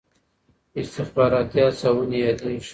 استخباراتي 0.81 1.59
هڅونې 1.67 2.17
یادېږي. 2.25 2.69